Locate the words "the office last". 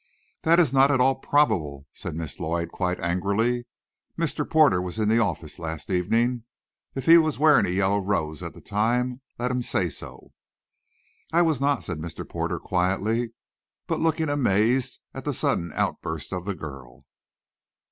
5.09-5.91